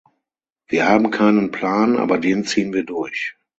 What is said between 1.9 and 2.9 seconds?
aber den ziehen wir